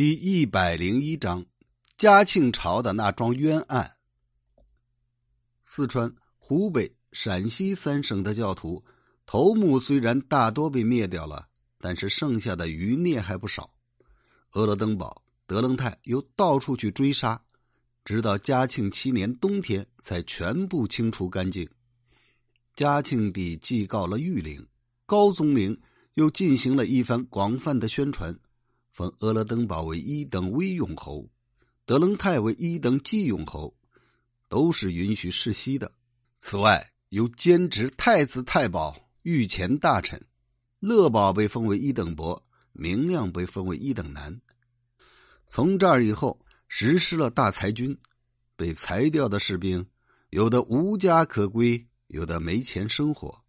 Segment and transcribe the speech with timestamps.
[0.00, 1.44] 第一百零一章，
[1.98, 3.96] 嘉庆朝的那桩冤案。
[5.62, 8.82] 四川、湖北、陕西三省的教徒
[9.26, 13.74] 头目虽然大多被灭掉了，但是剩下的余孽还不少。
[14.52, 17.38] 阿勒登堡、德楞泰又到处去追杀，
[18.02, 21.68] 直到嘉庆七年冬天才全部清除干净。
[22.74, 24.66] 嘉庆帝祭告了御陵，
[25.04, 25.78] 高宗陵
[26.14, 28.34] 又进行了一番广泛的宣传。
[29.00, 31.26] 封阿勒登堡为一等威勇侯，
[31.86, 33.74] 德楞泰为一等济勇侯，
[34.46, 35.90] 都是允许世袭的。
[36.38, 40.22] 此外，又兼职太子太保、御前大臣。
[40.80, 44.38] 乐宝被封为一等伯，明亮被封为一等男。
[45.46, 47.98] 从这儿以后，实施了大裁军，
[48.54, 49.86] 被裁掉的士兵，
[50.28, 53.42] 有的无家可归，有的没钱生活，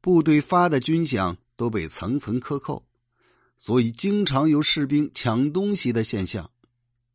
[0.00, 2.84] 部队发的军饷都被层层克扣。
[3.58, 6.48] 所以，经常有士兵抢东西的现象。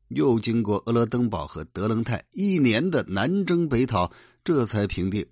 [0.09, 4.11] 又经过阿勒登堡和德楞泰一年的南征北讨，
[4.43, 5.25] 这才平定。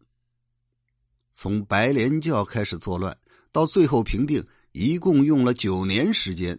[1.33, 3.15] 从白莲教开始作乱，
[3.51, 6.57] 到最后平定，一共用了九年时间，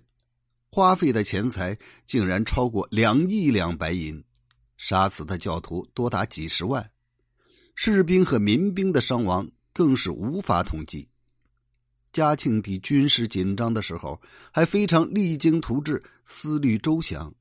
[0.68, 1.76] 花费的钱财
[2.06, 4.22] 竟然超过两亿两白银，
[4.76, 6.90] 杀死的教徒多达几十万，
[7.74, 11.08] 士兵和民兵的伤亡更是无法统计。
[12.12, 17.32] 嘉庆帝军事紧张的时候，还非常励精图治、思虑周详。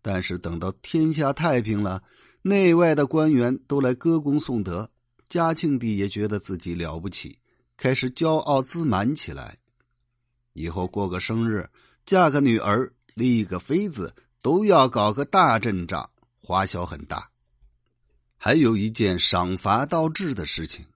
[0.00, 2.02] 但是等到天下太平了，
[2.42, 4.88] 内外的官员都来歌功颂德，
[5.28, 7.36] 嘉庆帝也觉得自己了不起，
[7.76, 9.58] 开始骄傲自满起来。
[10.52, 11.68] 以后过个生日、
[12.06, 16.08] 嫁个女儿、立个妃子，都要搞个大阵仗，
[16.40, 17.28] 花销很大。
[18.36, 20.86] 还有一件赏罚倒置的事情，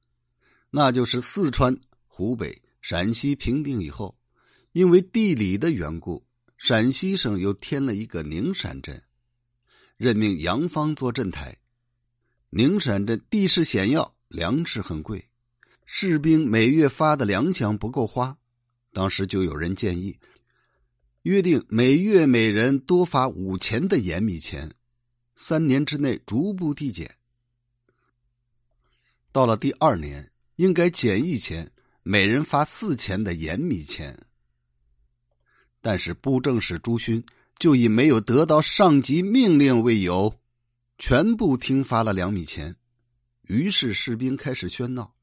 [0.70, 2.61] 那就是四川、湖北。
[2.82, 4.18] 陕西平定以后，
[4.72, 6.24] 因为地理的缘故，
[6.58, 9.00] 陕西省又添了一个宁陕镇，
[9.96, 11.56] 任命杨芳做镇台。
[12.50, 15.28] 宁陕镇地势险要，粮食很贵，
[15.86, 18.36] 士兵每月发的粮饷不够花，
[18.92, 20.18] 当时就有人建议，
[21.22, 24.72] 约定每月每人多发五钱的盐米钱，
[25.36, 27.14] 三年之内逐步递减。
[29.30, 31.70] 到了第二年，应该减一钱。
[32.04, 34.18] 每人发四钱的盐米钱，
[35.80, 37.24] 但是布政使朱勋
[37.58, 40.34] 就以没有得到上级命令为由，
[40.98, 42.74] 全部听发了两米钱。
[43.42, 45.14] 于是士兵开始喧闹。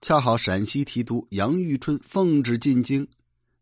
[0.00, 3.06] 恰好陕西提督杨玉春奉旨进京，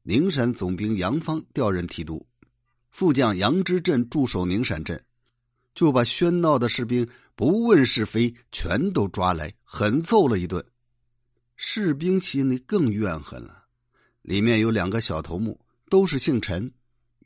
[0.03, 2.27] 宁陕总兵杨芳调任提督，
[2.91, 5.05] 副将杨之镇驻守宁陕镇，
[5.75, 10.65] 就把喧闹的士兵不问是非，全都抓来狠揍了一顿。
[11.57, 13.67] 士兵心里更怨恨了，
[14.23, 16.73] 里面有两个小头目，都是姓陈，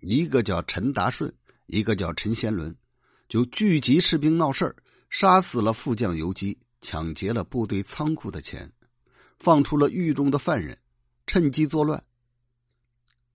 [0.00, 1.32] 一个叫陈达顺，
[1.66, 2.74] 一个叫陈先伦，
[3.28, 4.76] 就聚集士兵闹事儿，
[5.08, 8.70] 杀死了副将游击，抢劫了部队仓库的钱，
[9.38, 10.76] 放出了狱中的犯人，
[11.26, 12.02] 趁机作乱。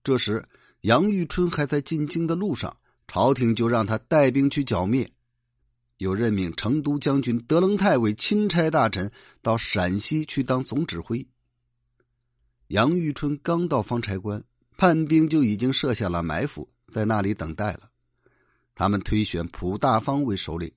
[0.02, 0.46] 这时
[0.82, 2.76] 杨玉春还在进京的路上，
[3.08, 5.10] 朝廷就让他带兵去剿灭。
[6.04, 9.10] 又任命成都将军德楞泰为钦差大臣，
[9.40, 11.26] 到陕西去当总指挥。
[12.66, 14.44] 杨玉春刚到方差关，
[14.76, 17.88] 叛兵就已经设下了埋伏，在那里等待了。
[18.74, 20.70] 他们推选蒲大方为首领，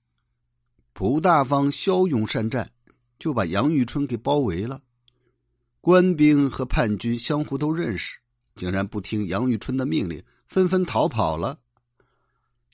[0.93, 2.71] 蒲大方骁勇善战，
[3.19, 4.81] 就把杨玉春给包围了。
[5.81, 8.17] 官兵和叛军相互都认识，
[8.55, 11.59] 竟然不听杨玉春的命令，纷纷逃跑了。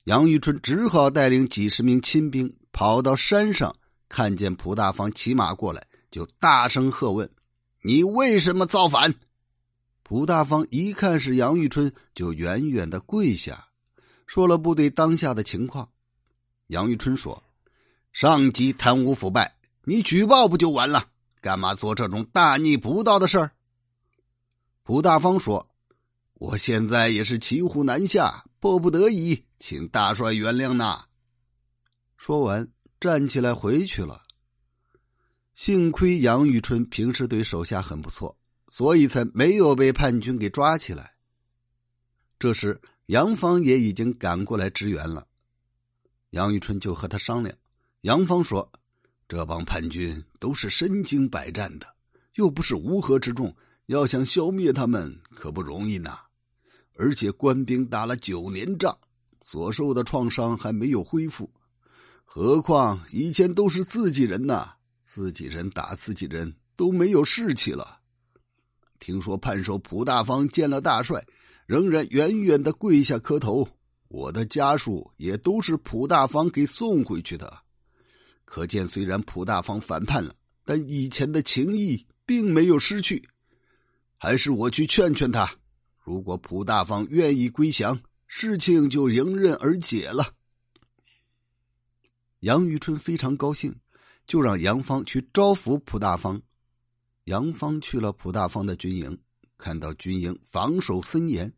[0.04, 3.74] 杨玉春只好带领几十名亲兵跑到山上，
[4.06, 7.28] 看见蒲大方骑马过来，就大声喝问
[7.82, 9.14] ：“你为什么造反？”
[10.04, 13.66] 蒲大方一看是杨玉春，就远远的跪下，
[14.26, 15.88] 说了部队当下的情况。
[16.66, 17.42] 杨玉春说
[18.12, 21.06] ：“上级贪污腐败，你举报不就完了？
[21.40, 23.52] 干嘛做这种大逆不道的事儿？”
[24.84, 25.66] 蒲大方说
[26.36, 31.04] ：“我现在也是骑虎难下，迫不得已。”请大帅原谅呐！
[32.16, 32.66] 说完，
[32.98, 34.22] 站起来回去了。
[35.52, 38.38] 幸亏杨玉春平时对手下很不错，
[38.68, 41.14] 所以才没有被叛军给抓起来。
[42.38, 45.26] 这时，杨芳也已经赶过来支援了。
[46.30, 47.54] 杨玉春就和他商量。
[48.00, 48.72] 杨芳说
[49.28, 51.86] ：“这帮叛军都是身经百战的，
[52.36, 53.54] 又不是乌合之众，
[53.86, 56.16] 要想消灭他们可不容易呢。
[56.94, 58.96] 而且官兵打了九年仗。”
[59.46, 61.52] 所受的创伤还没有恢复，
[62.24, 64.70] 何况以前都是自己人呐，
[65.02, 68.00] 自己人打自己人都没有士气了。
[68.98, 71.22] 听说叛首蒲大方见了大帅，
[71.66, 73.68] 仍然远远的跪下磕头，
[74.08, 77.52] 我的家属也都是蒲大方给送回去的。
[78.46, 83.28] 可见，虽然蒲大方反叛了，但以前的情谊并没有失去。
[84.16, 85.54] 还是我去劝劝他，
[86.04, 90.34] 如果蒲大方愿意归降，事情就迎刃而解了。
[92.40, 93.74] 杨玉春非常高兴，
[94.26, 96.42] 就让杨芳去招抚蒲大方。
[97.24, 99.18] 杨芳去了蒲大方的军营，
[99.56, 101.50] 看到军营防守森严，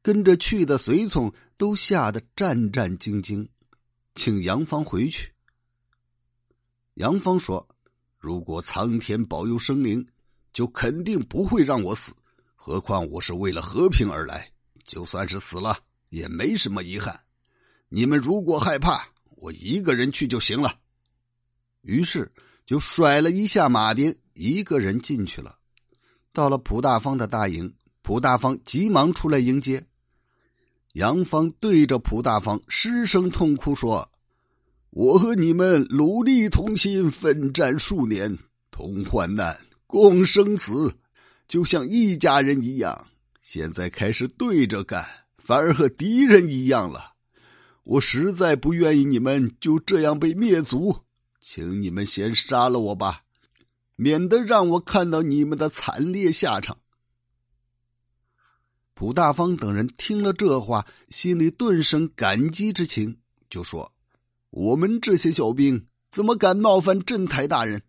[0.00, 3.46] 跟着去的随从都吓得战战兢兢，
[4.14, 5.30] 请杨芳回去。
[6.94, 7.68] 杨芳说
[8.18, 10.04] ：“如果苍天保佑生灵。”
[10.52, 12.12] 就肯定不会让我死，
[12.62, 14.46] 何况我是为了和平而来，
[14.84, 15.78] 就算是死了
[16.10, 17.18] 也没什么遗憾。
[17.88, 20.78] 你们如果害怕，我一个人去就行了。
[21.80, 22.30] 于是
[22.66, 25.56] 就甩了一下马鞭，一个人进去了。
[26.34, 27.72] 到了蒲大方的大营，
[28.02, 29.82] 蒲大方急忙出来迎接。
[30.92, 34.06] 杨芳对着蒲大方失声痛哭说
[34.90, 38.36] ：“我和你们努力同心，奋战数年，
[38.70, 39.58] 同患难。”
[39.88, 40.94] 共生死，
[41.50, 43.08] 就像一家人一样。
[43.42, 45.04] 现在开始对着干，
[45.36, 47.14] 反而和敌人一样了。
[47.82, 50.96] 我实在不愿意你们就这样被灭族，
[51.40, 53.22] 请你们先杀了我吧，
[53.96, 56.78] 免得让我看到你们的惨烈下场。
[58.94, 63.18] 蒲大方等人听了这话，心里顿生感激之情，
[63.48, 63.92] 就说
[64.50, 67.82] ：“我们这些小兵怎么敢冒犯镇台大人？”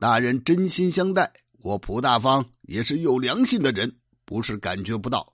[0.00, 5.32] 大人真心相待，我蒲大方也是有良心的人，不是感觉不到，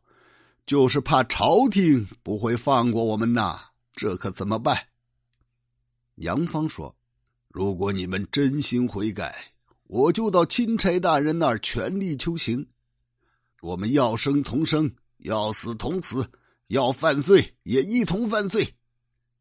[0.66, 3.60] 就是怕朝廷不会放过我们呐。
[3.92, 4.78] 这可怎么办？
[6.14, 6.94] 杨芳说
[7.50, 9.52] ：“如果你们真心悔改，
[9.88, 12.64] 我就到钦差大人那儿全力求情。
[13.62, 14.88] 我们要生同生，
[15.18, 16.30] 要死同死，
[16.68, 18.76] 要犯罪也一同犯罪，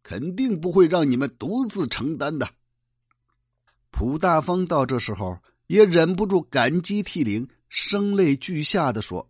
[0.02, 2.50] 肯定不会让你们独自承担的。”
[3.92, 5.38] 蒲大方到这时候
[5.68, 9.28] 也忍不住感激涕零，声泪俱下的说：“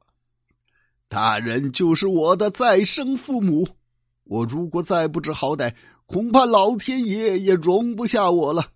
[1.07, 3.65] 大人就是我的再生父母，
[4.25, 5.73] 我如果再不知好歹，
[6.05, 8.73] 恐怕老天爷也容不下我了。”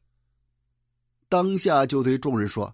[1.28, 2.74] 当下就对众人说：“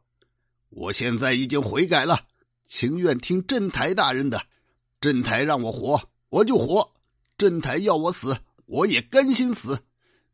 [0.69, 2.19] 我现在已经悔改了，
[2.68, 4.40] 情愿听镇台大人的。
[5.01, 6.00] 镇台让我活，
[6.30, 6.88] 我就活；
[7.40, 8.38] 镇台要我死，
[8.68, 9.80] 我也甘心死。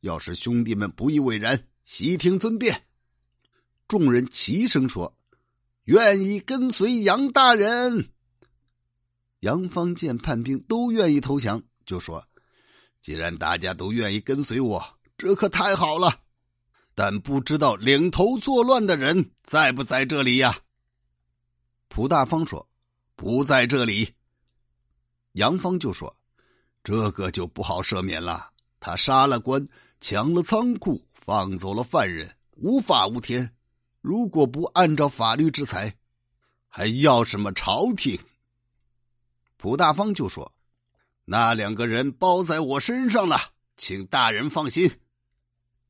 [0.01, 2.83] 要是兄弟们不以为然。”悉听尊便。
[3.87, 5.15] 众人齐声说
[5.89, 8.09] ：“愿意跟随杨大人。”
[9.41, 12.23] 杨芳见叛兵都愿意投降，就说
[13.01, 16.21] ：“既然大家都愿意跟随我，这可太好了。
[16.93, 20.59] 但不知道领头作乱的人在不在这里呀？”
[21.89, 22.69] 蒲大方说
[23.17, 24.13] ：“不在这里。”
[25.33, 26.15] 杨芳就说
[26.83, 28.51] ：“这个就不好赦免了。
[28.79, 29.67] 他杀了官，
[29.99, 33.53] 抢了仓库。”放走了犯人，无法无天。
[34.01, 35.97] 如果不按照法律制裁，
[36.67, 38.19] 还要什么朝廷？
[39.57, 40.53] 蒲大方就说
[41.25, 43.37] ：“那两个人包在我身上了，
[43.75, 44.89] 请大人放心。”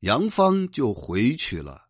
[0.00, 1.86] 杨芳就回去了。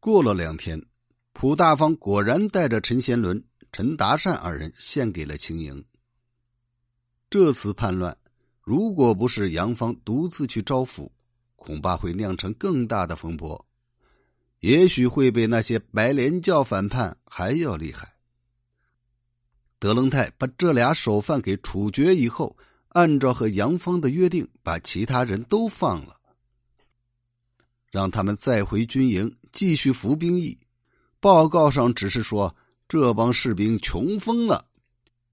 [0.00, 0.84] 过了两天，
[1.32, 5.84] 蒲大方果然带着陈贤伦、陈达善二人献给了秦营。
[7.30, 8.18] 这次叛乱，
[8.60, 11.10] 如果不是杨芳独自去招抚，
[11.56, 13.67] 恐怕会酿成更大的风波，
[14.60, 18.14] 也许会被那些白莲教反叛还要厉害。
[19.78, 22.56] 德隆泰把这俩首犯给处决以后，
[22.88, 26.16] 按照和杨芳的约定，把其他人都放了，
[27.90, 30.58] 让他们再回军营继续服兵役。
[31.20, 32.54] 报告上只是说
[32.88, 34.66] 这帮士兵穷疯了，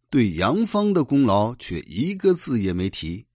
[0.10, 3.26] 对杨芳的功劳却一个字也没提。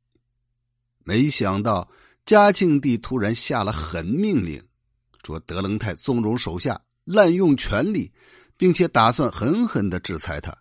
[1.05, 1.91] 没想到。
[2.27, 4.63] 嘉庆帝突然下了狠命令，
[5.25, 8.13] 说德楞泰纵容手下滥用权力，
[8.57, 10.57] 并且打算狠狠的制裁他。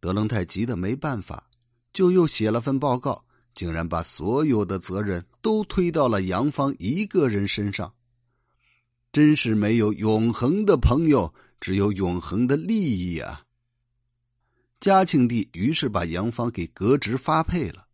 [0.00, 1.48] 德楞泰急得没办法，
[1.92, 3.24] 就又写了份报告，
[3.54, 7.92] 竟然把所有的责任都推到了杨芳一个人身上。
[9.10, 13.42] 真是没有永恒的朋友，只有永恒的利益啊！
[14.80, 17.86] 嘉庆帝于是把杨芳给革职发配了。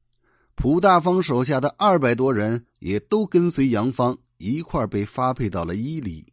[0.54, 6.24] 蒲大方手下的二百多人也都跟随杨芳一块被发配到了伊犁。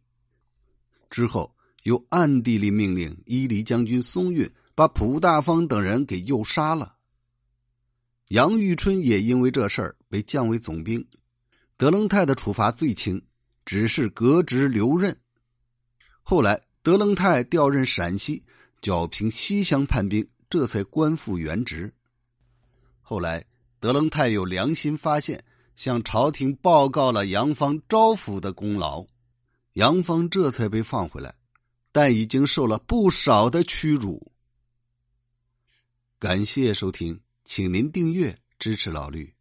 [1.08, 1.54] 之后
[1.84, 6.94] 又暗地里命令伊犁将军松韵把蒲大方等人给诱杀了。
[8.28, 11.06] 杨玉春也因为这事儿被降为总兵。
[11.76, 13.20] 德楞泰的处罚最轻，
[13.64, 15.16] 只是革职留任。
[16.22, 18.44] 后来德楞泰调任陕西，
[18.80, 21.92] 剿平西乡叛兵，这才官复原职。
[23.00, 23.44] 后来。
[23.82, 29.06] 德楞泰有良心发现，向朝廷报告了杨芳招抚的功劳，
[29.74, 31.34] 杨芳这才被放回来，
[31.90, 34.32] 但已经受了不少的屈辱。
[36.18, 39.34] 感谢收听，请您订阅支持老绿。